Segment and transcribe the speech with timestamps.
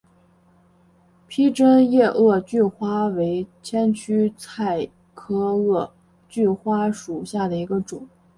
[1.27, 5.91] 披针叶萼距花为千屈菜科萼
[6.27, 8.09] 距花属下的一个种。